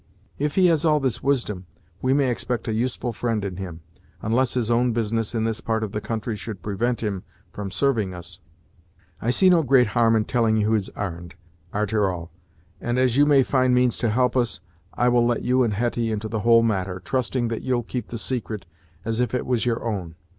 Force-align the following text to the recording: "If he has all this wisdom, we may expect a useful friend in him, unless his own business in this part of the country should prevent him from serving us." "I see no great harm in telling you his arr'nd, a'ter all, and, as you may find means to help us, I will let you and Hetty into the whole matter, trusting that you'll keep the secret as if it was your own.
"If 0.39 0.55
he 0.55 0.65
has 0.65 0.83
all 0.83 0.99
this 0.99 1.21
wisdom, 1.21 1.67
we 2.01 2.11
may 2.11 2.31
expect 2.31 2.67
a 2.67 2.73
useful 2.73 3.13
friend 3.13 3.45
in 3.45 3.57
him, 3.57 3.81
unless 4.23 4.55
his 4.55 4.71
own 4.71 4.93
business 4.93 5.35
in 5.35 5.43
this 5.43 5.61
part 5.61 5.83
of 5.83 5.91
the 5.91 6.01
country 6.01 6.35
should 6.35 6.63
prevent 6.63 7.03
him 7.03 7.21
from 7.53 7.69
serving 7.69 8.11
us." 8.11 8.39
"I 9.21 9.29
see 9.29 9.47
no 9.51 9.61
great 9.61 9.85
harm 9.89 10.15
in 10.15 10.25
telling 10.25 10.57
you 10.57 10.71
his 10.71 10.89
arr'nd, 10.95 11.35
a'ter 11.71 12.09
all, 12.09 12.31
and, 12.81 12.97
as 12.97 13.15
you 13.15 13.27
may 13.27 13.43
find 13.43 13.75
means 13.75 13.99
to 13.99 14.09
help 14.09 14.35
us, 14.35 14.61
I 14.95 15.07
will 15.07 15.23
let 15.23 15.43
you 15.43 15.61
and 15.61 15.75
Hetty 15.75 16.11
into 16.11 16.27
the 16.27 16.39
whole 16.39 16.63
matter, 16.63 16.99
trusting 16.99 17.49
that 17.49 17.61
you'll 17.61 17.83
keep 17.83 18.07
the 18.07 18.17
secret 18.17 18.65
as 19.05 19.19
if 19.19 19.35
it 19.35 19.45
was 19.45 19.67
your 19.67 19.85
own. 19.85 20.15